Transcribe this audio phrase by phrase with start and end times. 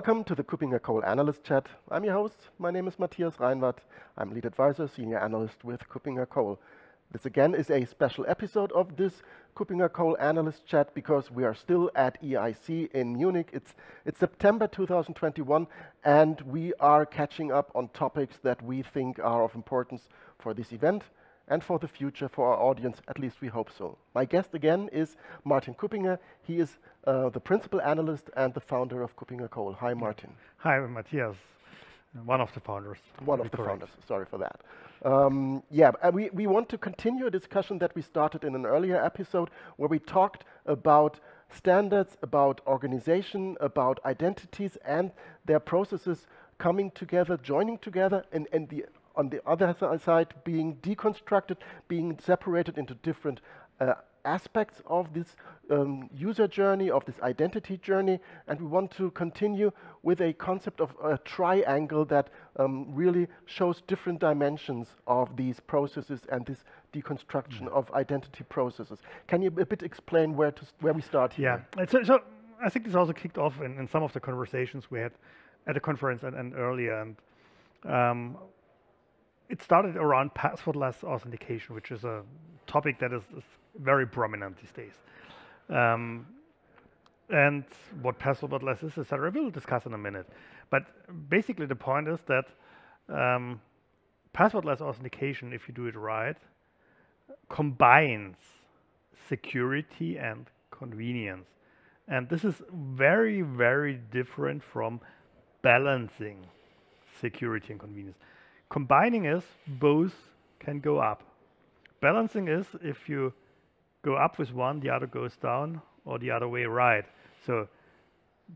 [0.00, 1.66] Welcome to the Kupinger KuppingerCole Analyst Chat.
[1.90, 2.48] I'm your host.
[2.58, 3.80] My name is Matthias Reinwarth.
[4.16, 6.56] I'm lead advisor, senior analyst with Kupinger KuppingerCole.
[7.12, 9.20] This again is a special episode of this
[9.54, 13.50] Kupinger KuppingerCole Analyst Chat because we are still at EIC in Munich.
[13.52, 13.74] It's,
[14.06, 15.66] it's September 2021
[16.02, 20.72] and we are catching up on topics that we think are of importance for this
[20.72, 21.02] event
[21.50, 23.98] and for the future for our audience, at least we hope so.
[24.14, 26.18] My guest again is Martin Kuppinger.
[26.42, 29.74] He is uh, the principal analyst and the founder of KuppingerCole.
[29.76, 30.30] Hi, Martin.
[30.58, 31.36] Hi, Matthias.
[32.24, 32.98] One of the founders.
[33.24, 33.70] One of the correct.
[33.70, 33.90] founders.
[34.06, 34.60] Sorry for that.
[35.04, 39.02] Um, yeah, we, we want to continue a discussion that we started in an earlier
[39.02, 41.20] episode where we talked about
[41.52, 45.10] standards, about organization, about identities and
[45.46, 46.26] their processes
[46.58, 48.84] coming together, joining together, and, and the
[49.20, 53.40] on the other side being deconstructed, being separated into different
[53.78, 53.92] uh,
[54.24, 55.36] aspects of this
[55.70, 59.70] um, user journey, of this identity journey, and we want to continue
[60.02, 66.20] with a concept of a triangle that um, really shows different dimensions of these processes
[66.32, 67.72] and this deconstruction mm.
[67.72, 68.98] of identity processes.
[69.26, 71.66] Can you a bit explain where to where we start here?
[71.76, 72.20] Yeah, so, so
[72.64, 75.12] I think this also kicked off in, in, some of the conversations we had
[75.66, 77.16] at the conference and, and earlier, and
[77.84, 78.36] um,
[79.50, 82.22] it started around passwordless authentication, which is a
[82.66, 83.42] topic that is, is
[83.78, 84.92] very prominent these days.
[85.68, 86.26] Um,
[87.28, 87.64] and
[88.00, 89.30] what passwordless is, etc.
[89.34, 90.28] We'll discuss in a minute.
[90.70, 90.82] But
[91.28, 92.44] basically, the point is that
[93.08, 93.60] um,
[94.34, 96.36] passwordless authentication, if you do it right,
[97.48, 98.36] combines
[99.28, 101.46] security and convenience.
[102.06, 105.00] And this is very, very different from
[105.62, 106.46] balancing
[107.20, 108.16] security and convenience.
[108.70, 110.14] Combining is both
[110.60, 111.24] can go up.
[112.00, 113.32] Balancing is if you
[114.02, 117.04] go up with one, the other goes down, or the other way right.
[117.44, 117.68] So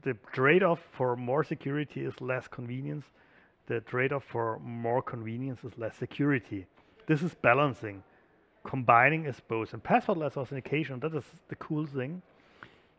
[0.02, 3.04] the trade-off for more security is less convenience.
[3.66, 6.66] The trade-off for more convenience is less security.
[7.06, 8.02] This is balancing.
[8.64, 9.72] Combining is both.
[9.72, 12.22] And passwordless authentication, that is the cool thing,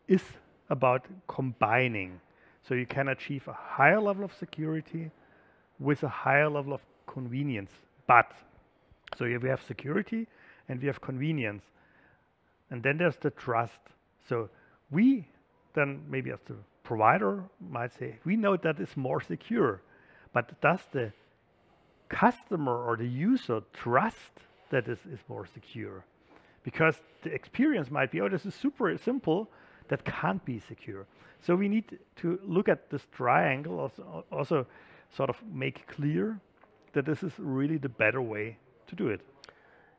[0.06, 0.22] is
[0.70, 2.20] about combining.
[2.68, 5.10] So you can achieve a higher level of security
[5.78, 7.70] with a higher level of convenience.
[8.06, 8.32] But,
[9.16, 10.26] so we have security
[10.68, 11.62] and we have convenience.
[12.70, 13.80] And then there's the trust.
[14.28, 14.50] So
[14.90, 15.26] we
[15.76, 19.80] then maybe as the provider might say, we know that is more secure,
[20.32, 21.12] but does the
[22.08, 24.32] customer or the user trust
[24.70, 26.04] that this is more secure?
[26.64, 29.48] Because the experience might be, oh, this is super simple,
[29.88, 31.06] that can't be secure.
[31.40, 34.66] So we need to look at this triangle, also, also
[35.14, 36.40] sort of make clear
[36.96, 39.20] that this is really the better way to do it.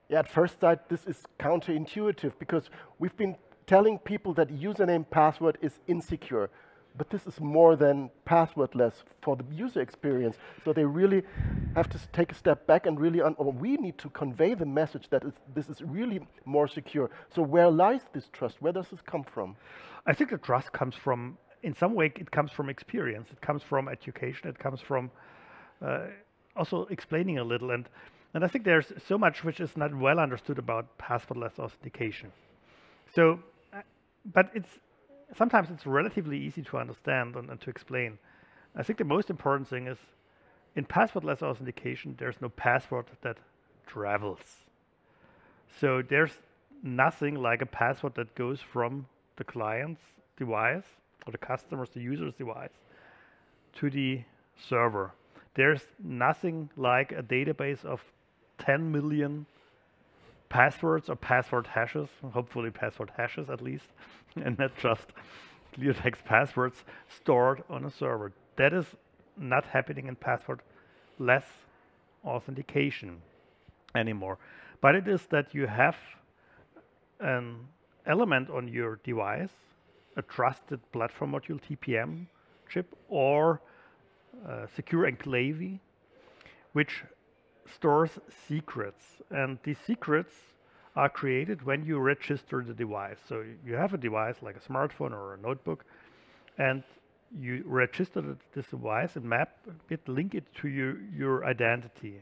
[0.09, 3.35] Yeah, at first sight, this is counterintuitive because we've been
[3.67, 6.49] telling people that username password is insecure.
[6.97, 10.37] But this is more than passwordless for the user experience.
[10.65, 11.21] So they really
[11.75, 15.07] have to take a step back and really, or we need to convey the message
[15.11, 17.11] that this is really more secure.
[17.35, 18.55] So where lies this trust?
[18.59, 19.55] Where does this come from?
[20.07, 23.27] I think the trust comes from, in some way, it comes from experience.
[23.31, 24.49] It comes from education.
[24.49, 25.11] It comes from
[25.85, 26.07] uh,
[26.57, 27.71] also explaining a little.
[27.71, 27.87] And,
[28.33, 32.31] and I think there's so much which is not well understood about passwordless authentication.
[33.13, 33.39] So,
[33.73, 33.81] uh,
[34.25, 34.69] but it's
[35.35, 38.17] sometimes it's relatively easy to understand and, and to explain.
[38.75, 39.97] I think the most important thing is
[40.75, 43.37] in passwordless authentication, there's no password that
[43.87, 44.39] travels.
[45.79, 46.31] So there's
[46.83, 49.07] nothing like a password that goes from
[49.37, 50.03] the client's
[50.37, 50.83] device
[51.25, 52.69] or the customer's, the user's device
[53.79, 54.21] to the
[54.69, 55.11] server.
[55.57, 57.99] There's nothing like a database of
[58.59, 59.47] 10 million
[60.49, 63.87] passwords or password hashes, hopefully password hashes at least,
[64.35, 65.07] and not just
[65.73, 68.31] clear text passwords stored on a server.
[68.57, 68.85] That is
[69.35, 71.45] not happening in password-less
[72.23, 73.23] authentication
[73.95, 74.37] anymore.
[74.79, 75.97] But it is that you have
[77.19, 77.67] an
[78.05, 79.53] element on your device,
[80.15, 82.27] a trusted platform module TPM
[82.69, 83.59] chip, or
[84.45, 85.79] Uh, secure enclave,
[86.73, 87.03] which
[87.65, 89.03] stores secrets.
[89.29, 90.33] And these secrets
[90.95, 93.17] are created when you register the device.
[93.27, 95.85] So you have a device like a smartphone or a notebook,
[96.57, 96.83] and
[97.37, 99.57] you register this device and map
[99.89, 102.21] it, link it to your, your identity.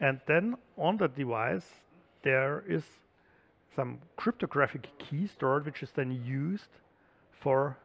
[0.00, 1.66] And then on the device,
[2.22, 2.84] there is
[3.74, 6.80] some cryptographic key stored, which is then used
[7.40, 7.76] for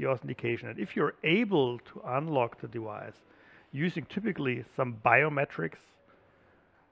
[0.00, 0.68] the authentication.
[0.68, 3.18] And if you're able to unlock the device
[3.72, 5.82] using typically some biometrics,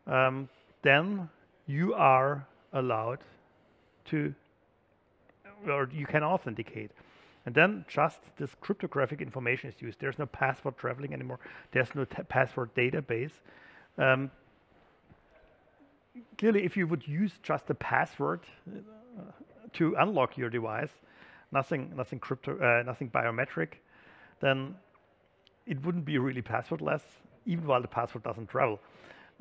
[0.06, 0.48] um,
[0.82, 1.28] then
[1.66, 3.18] you are allowed
[4.06, 4.34] to,
[5.66, 6.90] or you can authenticate.
[7.46, 10.00] And then just this cryptographic information is used.
[10.00, 11.38] There's no password traveling anymore.
[11.72, 13.32] There's no password database.
[13.96, 14.30] Um,
[16.36, 19.22] clearly, if you would use just a password uh,
[19.74, 20.90] to unlock your device,
[21.52, 23.74] nothing, nothing crypto, uh, nothing biometric,
[24.40, 24.74] then
[25.66, 27.02] it wouldn't be really passwordless,
[27.46, 28.80] even while the password doesn't travel.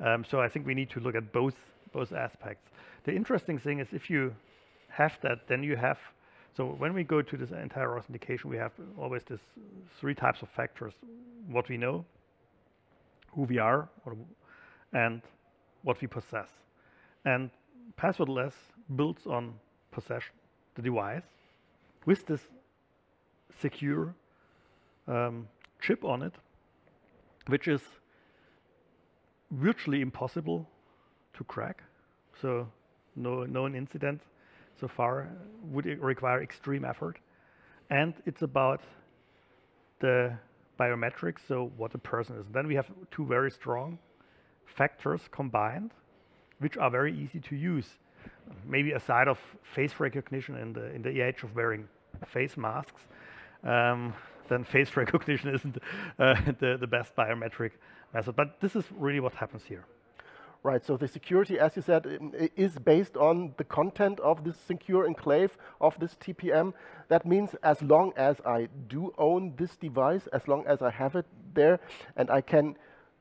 [0.00, 1.56] Um, so I think we need to look at both
[1.92, 2.70] both aspects.
[3.04, 4.34] The interesting thing is if you
[4.88, 5.98] have that, then you have.
[6.56, 9.40] So when we go to this entire authentication, we have always this
[9.98, 10.94] three types of factors:
[11.48, 12.04] what we know,
[13.34, 13.88] who we are,
[14.92, 15.22] and
[15.82, 16.48] what we possess.
[17.24, 17.50] And
[17.96, 18.54] passwordless
[18.96, 19.54] builds on
[19.90, 20.34] possession,
[20.74, 21.22] the device,
[22.08, 22.40] with this
[23.60, 24.14] secure
[25.06, 25.46] um,
[25.78, 26.32] chip on it,
[27.48, 27.82] which is
[29.50, 30.66] virtually impossible
[31.34, 31.82] to crack.
[32.40, 32.66] So
[33.14, 34.22] no known incident
[34.80, 35.28] so far
[35.72, 37.18] would require extreme effort.
[37.90, 38.80] And it's about
[40.00, 40.32] the
[40.80, 42.46] biometrics, so what a person is.
[42.46, 43.98] And then we have two very strong
[44.64, 45.90] factors combined,
[46.58, 47.88] which are very easy to use.
[48.64, 51.88] Maybe aside of face recognition in the in the age of wearing
[52.26, 53.02] face masks,
[53.64, 54.14] um,
[54.48, 55.78] then face recognition isn't
[56.18, 57.72] uh, the, the best biometric
[58.12, 58.36] method.
[58.36, 59.84] But this is really what happens here.
[60.64, 62.04] Right, so the security, as you said,
[62.56, 66.74] is based on the content of this secure enclave of this TPM.
[67.06, 71.14] That means as long as I do own this device, as long as I have
[71.14, 71.78] it there,
[72.16, 72.76] and I can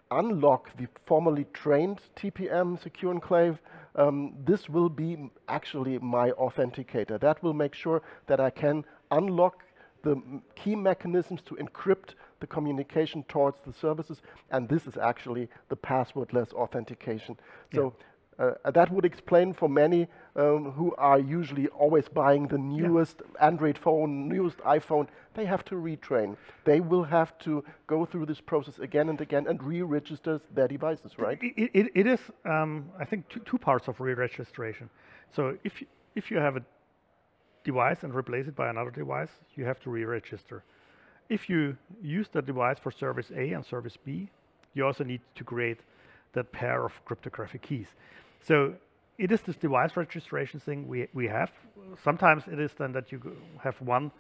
[0.10, 3.62] unlock the formally trained TPM secure enclave,
[3.98, 7.20] um, this will be actually my authenticator.
[7.20, 9.64] That will make sure that I can unlock
[10.04, 10.22] the
[10.56, 14.22] key mechanisms to encrypt the communication towards the services,
[14.52, 17.36] and this is actually the passwordless authentication.
[17.72, 17.78] Yeah.
[17.78, 17.94] So
[18.38, 23.48] that would explain for many um, who are usually always buying the newest yeah.
[23.48, 26.38] Android phone, newest iPhone, they have to retrain.
[26.64, 31.18] They will have to go through this process again and again and re-register their devices,
[31.18, 31.40] right?
[31.42, 34.90] It, it, it is, um, I think, two, two parts of re-registration.
[35.36, 35.84] So if,
[36.16, 36.62] if you have a
[37.64, 40.64] device and replace it by another device, you have to re-register.
[41.30, 44.30] If you use that device for service A and service B,
[44.76, 45.80] you also need to create
[46.34, 47.88] that pair of cryptographic keys.
[48.46, 48.76] So
[49.18, 51.52] it is this device registration thing we, we have.
[52.04, 54.12] Sometimes it is then that you have one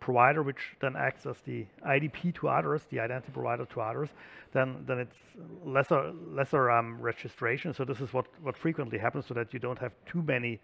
[0.00, 4.08] provider which then acts as the IDP to others, the identity provider to others,
[4.52, 5.16] then then it's
[5.64, 7.72] lesser lesser um, registration.
[7.72, 10.60] So this is what what frequently happens, so that you don't have too many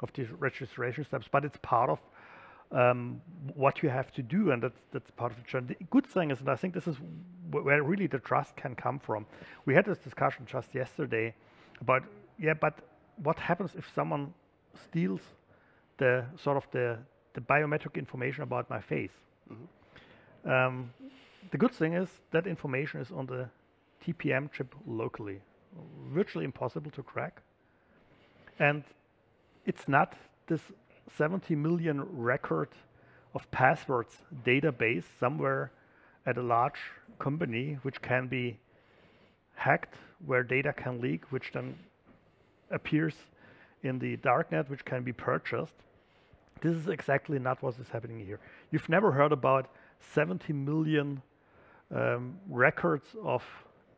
[0.00, 1.98] of these registration steps, but it's part of
[2.72, 3.20] um,
[3.54, 5.66] what you have to do, and that's that's part of the journey.
[5.78, 6.96] The good thing is, and I think this is
[7.50, 9.26] where really the trust can come from.
[9.66, 11.34] We had this discussion just yesterday
[11.80, 12.02] about
[12.38, 12.80] yeah, but
[13.22, 14.34] what happens if someone
[14.74, 15.20] steals
[15.98, 16.98] the sort of the
[17.34, 19.16] the biometric information about my face?
[19.50, 20.50] Mm -hmm.
[20.52, 20.92] um,
[21.50, 23.48] the good thing is that information is on the
[24.00, 25.40] TPM chip locally,
[26.14, 27.42] virtually impossible to crack,
[28.58, 28.84] and
[29.64, 30.16] it's not
[30.46, 30.72] this
[31.16, 32.68] 70 million record
[33.34, 35.70] of passwords database somewhere
[36.26, 36.80] at a large
[37.18, 38.58] company which can be
[39.54, 41.74] hacked, where data can leak, which then
[42.70, 43.14] appears
[43.82, 45.74] in the darknet, which can be purchased.
[46.60, 48.40] This is exactly not what is happening here.
[48.70, 49.70] You've never heard about
[50.14, 51.22] 70 million
[51.94, 53.42] um, records of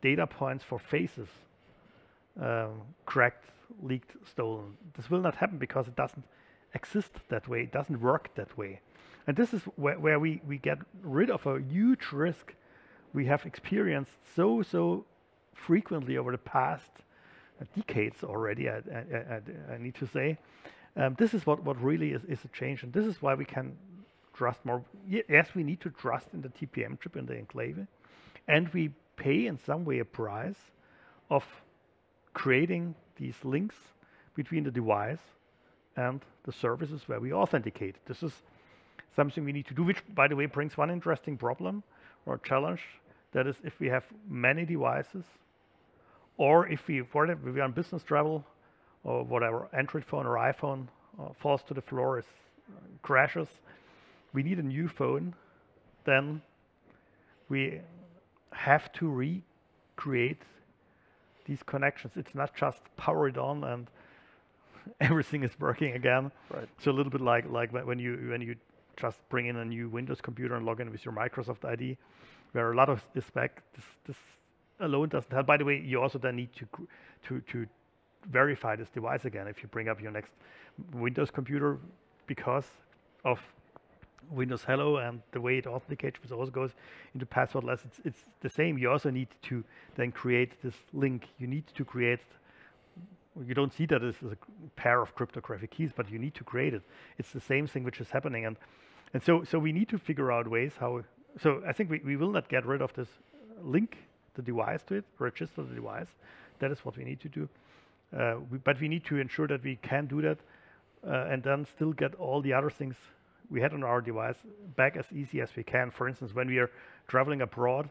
[0.01, 1.27] data points for faces
[2.41, 3.45] um, cracked
[3.81, 4.77] leaked, stolen.
[4.95, 6.23] This will not happen because it doesn't
[6.73, 7.61] exist that way.
[7.61, 8.79] It doesn't work that way.
[9.25, 12.53] And this is where, where we, we get rid of a huge risk
[13.13, 15.05] we have experienced so, so
[15.53, 16.91] frequently over the past
[17.75, 18.79] decades already, I, I,
[19.35, 20.37] I, I, need to say.
[20.95, 22.83] Um, this is what, what really is, is a change.
[22.83, 23.77] And this is why we can
[24.33, 24.83] trust more.
[25.07, 27.85] Yes, we need to trust in the TPM chip in the enclave.
[28.47, 30.71] And we pay in some way a price
[31.29, 31.43] of
[32.33, 33.75] creating these links
[34.35, 35.17] between the device
[35.95, 37.95] and the services where we authenticate.
[38.05, 38.31] This is
[39.15, 41.83] something we need to do, which, by the way, brings one interesting problem
[42.25, 42.81] or challenge.
[43.33, 45.25] That is, if we have many devices,
[46.37, 48.45] or if we, for if we are on business travel,
[49.03, 50.87] or whatever, Android phone or iPhone
[51.19, 52.25] uh, falls to the floor, is,
[52.69, 53.47] uh, crashes,
[54.33, 55.33] we need a new phone,
[56.05, 56.41] then
[57.49, 57.79] we
[58.51, 60.41] have to recreate
[61.45, 62.13] these connections.
[62.15, 63.87] It's not just power it on and
[65.01, 66.31] everything is working again.
[66.53, 66.67] Right.
[66.79, 68.55] So a little bit like like when you when you
[68.97, 71.97] just bring in a new Windows computer and log in with your Microsoft ID,
[72.51, 74.17] where a lot of this back this, this
[74.79, 75.47] alone doesn't help.
[75.47, 76.67] By the way, you also then need to
[77.27, 77.67] to to
[78.29, 80.33] verify this device again if you bring up your next
[80.93, 81.79] Windows computer
[82.27, 82.65] because
[83.23, 83.39] of
[84.29, 86.71] Windows Hello and the way it authenticates, also goes
[87.13, 88.77] into passwordless, it's, it's the same.
[88.77, 89.63] You also need to
[89.95, 91.27] then create this link.
[91.39, 92.19] You need to create,
[93.45, 94.37] you don't see that as a
[94.75, 96.81] pair of cryptographic keys, but you need to create it.
[97.17, 98.45] It's the same thing which is happening.
[98.45, 98.57] And,
[99.13, 101.03] and so, so we need to figure out ways how,
[101.39, 103.07] so I think we, we will not get rid of this
[103.61, 103.97] link
[104.37, 106.07] the device to it, register the device.
[106.59, 107.49] That is what we need to do.
[108.17, 110.37] Uh, we, but we need to ensure that we can do that
[111.05, 112.95] uh, and then still get all the other things
[113.49, 114.35] we had on our device
[114.75, 115.91] back as easy as we can.
[115.91, 116.71] For instance, when we are
[117.07, 117.89] traveling abroad,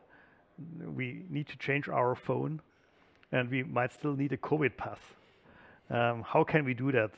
[0.95, 2.61] we need to change our phone
[3.33, 4.99] and we might still need a COVID pass.
[5.91, 7.11] Um, how can we do that?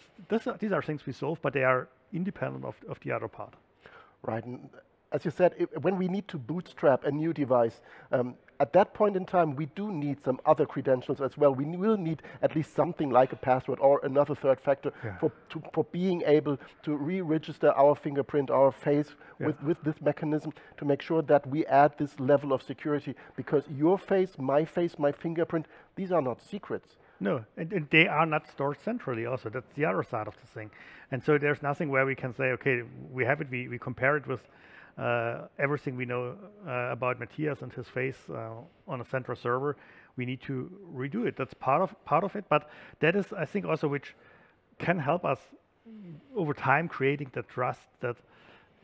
[0.61, 3.54] These are things we solve, but they are independent of, of the other part.
[4.23, 4.44] Right.
[5.12, 7.80] As you said, it, when we need to bootstrap a new device,
[8.12, 11.55] um, at that point in time, we do need some other credentials as well.
[11.55, 15.17] We will need at least something like a password or another third factor yeah.
[15.19, 19.47] for, to, for being able to re-register our fingerprint, our face yeah.
[19.47, 23.65] with, with this mechanism to make sure that we add this level of security because
[23.69, 26.97] your face, my face, my fingerprint, these are not secrets.
[27.21, 29.49] No, and, and, they are not stored centrally also.
[29.49, 30.71] That's the other side of the thing.
[31.11, 34.17] And so there's nothing where we can say, okay, we have it, we, we compare
[34.17, 34.41] it with
[35.59, 36.35] everything we know
[36.67, 38.50] uh, about Matthias and his face uh,
[38.87, 39.76] on a central server,
[40.17, 41.37] we need to redo it.
[41.37, 42.69] That's part of part of it, but
[43.00, 44.14] that is, I think, also which
[44.78, 45.38] can help us
[46.37, 48.17] over time creating the trust that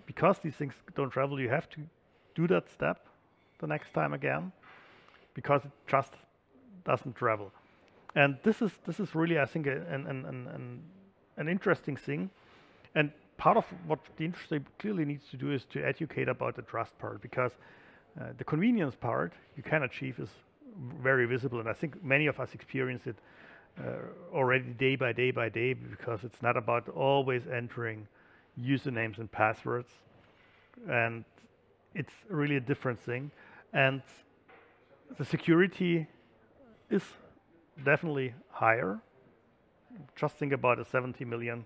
[0.07, 1.81] because these things don't travel, you have to
[2.35, 3.07] do that step
[3.59, 4.53] the next time again
[5.35, 6.13] because it just
[6.85, 7.51] doesn't travel.
[8.15, 10.83] And this is this is really, I think, an an an,
[11.37, 12.31] an interesting thing.
[12.95, 16.63] And part of what the industry clearly needs to do is to educate about the
[16.63, 17.53] trust part because
[18.21, 20.29] uh, the convenience part you can achieve is
[21.03, 23.17] very visible and I think many of us experience it
[23.79, 28.07] uh, already day by day by day because it's not about always entering
[28.61, 29.91] usernames and passwords
[30.89, 31.25] and
[31.95, 33.31] it's really a different thing
[33.73, 34.03] and
[35.19, 36.07] the security
[36.91, 37.03] is
[37.85, 39.01] definitely higher.
[40.17, 41.65] Just think about the 70 million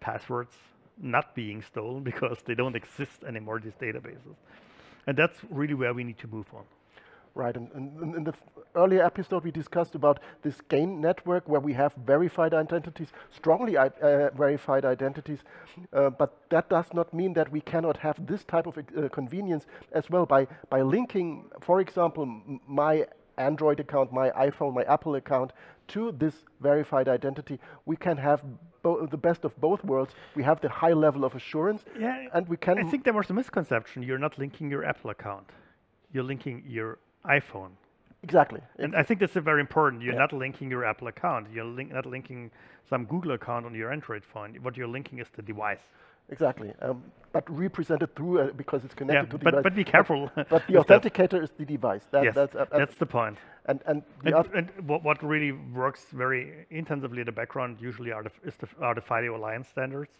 [0.00, 0.54] passwords
[1.00, 4.36] not being stolen because they don't exist anymore, these databases.
[5.06, 6.64] And that's really where we need to move on.
[7.36, 8.32] Right, and, and, in the
[8.76, 13.88] earlier episode we discussed about this GAIN network where we have verified identities, strongly uh,
[14.36, 15.40] verified identities,
[15.92, 19.66] uh, but that does not mean that we cannot have this type of uh, convenience
[19.90, 22.24] as well by, by linking, for example,
[22.68, 23.04] my
[23.36, 25.52] Android account, my iPhone, my Apple account
[25.88, 27.58] to this verified identity.
[27.84, 28.44] We can have
[29.10, 30.12] the best of both worlds.
[30.34, 32.78] We have the high level of assurance, yeah, and we can.
[32.78, 34.02] I think there was a misconception.
[34.02, 35.46] You're not linking your Apple account.
[36.12, 37.72] You're linking your iPhone.
[38.22, 38.60] Exactly.
[38.78, 40.02] And I think that's very important.
[40.02, 40.20] You're yeah.
[40.20, 41.46] not linking your Apple account.
[41.52, 42.50] You're link not linking
[42.88, 44.56] some Google account on your Android phone.
[44.62, 45.84] What you're linking is the device.
[46.30, 47.02] Exactly, um,
[47.32, 49.62] but represented through uh, because it's connected yeah, to the but, device.
[49.64, 50.30] But be careful.
[50.34, 52.02] But, but the authenticator is the device.
[52.12, 53.36] That, yes, that's, uh, that's the point.
[53.66, 58.22] And and, and, and what, what really works very intensively in the background usually are
[58.22, 60.12] the is the, are the FIDO Alliance standards.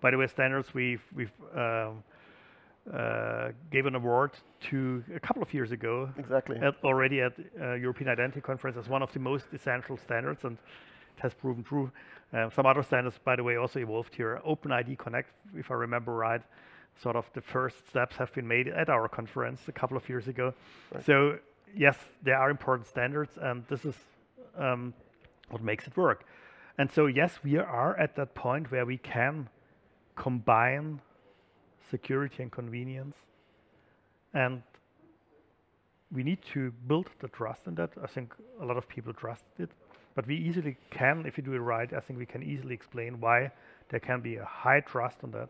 [0.00, 2.04] By the way, standards we've we've um,
[2.92, 4.32] uh, gave an award
[4.70, 6.10] to a couple of years ago.
[6.18, 6.56] Exactly.
[6.56, 10.54] At, already at uh, European Identity Conference as one of the most essential standards, and
[10.54, 11.90] it has proven true.
[12.32, 14.40] Uh, some other standards, by the way, also evolved here.
[14.46, 16.42] OpenID Connect, if I remember right,
[17.02, 20.28] sort of the first steps have been made at our conference a couple of years
[20.28, 20.52] ago.
[20.92, 21.04] Right.
[21.06, 21.38] So
[21.74, 23.94] yes, there are important standards, and this is
[24.58, 24.92] um,
[25.48, 26.24] what makes it work.
[26.76, 29.48] And so yes, we are at that point where we can
[30.16, 31.00] combine
[31.90, 33.16] security and convenience,
[34.34, 34.62] and
[36.12, 37.90] we need to build the trust in that.
[38.02, 39.70] I think a lot of people trust it.
[40.18, 43.20] But we easily can, if you do it right, I think we can easily explain
[43.20, 43.52] why
[43.88, 45.48] there can be a high trust on that.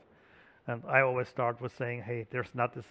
[0.67, 2.85] And I always start with saying, hey, there's not this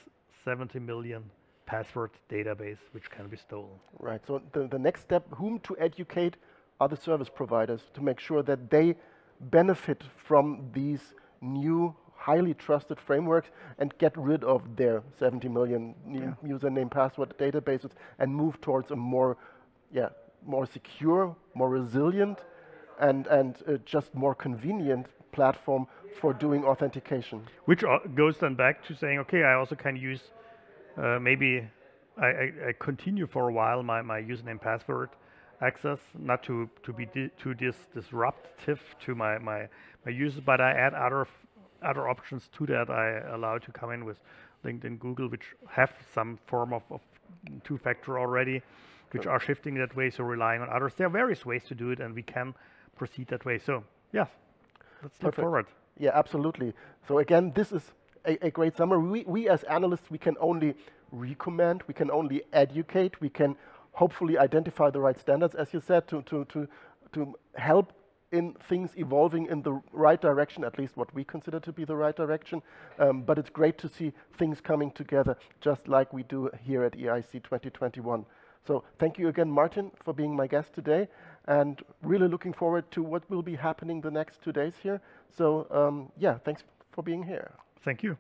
[0.44, 1.30] 70 million
[1.68, 3.78] password database which can be stolen.
[4.00, 4.20] Right.
[4.26, 6.38] So the, the next step, whom to educate
[6.80, 8.96] are the service providers to make sure that they
[9.40, 16.34] benefit from these new highly trusted frameworks and get rid of their 70 million yeah.
[16.44, 19.38] username password databases and move towards a more
[19.92, 20.10] yeah,
[20.46, 22.40] more secure, more resilient,
[23.00, 25.88] and, and uh, just more convenient platform
[26.20, 27.44] for doing authentication.
[27.66, 27.84] Which
[28.16, 30.22] goes then back to saying, okay, I also can use,
[30.98, 31.68] uh, maybe
[32.18, 35.10] I, I, I, continue for a while my, my username password
[35.62, 39.68] access, not to, to be di too dis disruptive to my, my,
[40.06, 41.28] my users, but I add other,
[41.84, 42.90] other options to that.
[42.90, 44.18] I allow to come in with
[44.66, 47.02] LinkedIn, Google, which have some form of, of
[47.64, 48.62] two-factor already
[49.12, 50.94] which are shifting that way, so relying on others.
[50.96, 52.54] There are various ways to do it, and we can
[52.96, 53.58] proceed that way.
[53.58, 54.30] So, yes,
[55.02, 55.24] let's Perfect.
[55.24, 55.66] look forward.
[55.98, 56.74] Yeah, absolutely.
[57.08, 57.92] So again, this is
[58.26, 59.00] a, a great summary.
[59.00, 60.76] We, we as analysts, we can only
[61.12, 63.56] recommend, we can only educate, we can
[63.94, 66.68] hopefully identify the right standards, as you said, to, to, to,
[67.14, 67.94] to help
[68.32, 71.96] in things evolving in the right direction, at least what we consider to be the
[71.96, 72.62] right direction.
[73.00, 76.98] Um, but it's great to see things coming together, just like we do here at
[76.98, 78.26] EIC 2021.
[78.66, 81.08] So thank you again, Martin, for being my guest today,
[81.46, 85.00] and really looking forward to what will be happening the next two days here.
[85.36, 87.52] So um, yeah, thanks for being here.
[87.82, 88.18] Thank you.